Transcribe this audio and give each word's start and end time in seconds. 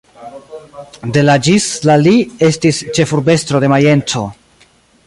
De 1.17 1.23
la 1.27 1.35
ĝis 1.49 1.67
la 1.91 1.99
li 2.07 2.15
estis 2.49 2.81
ĉefurbestro 2.99 3.63
de 3.67 3.71
Majenco. 3.77 4.27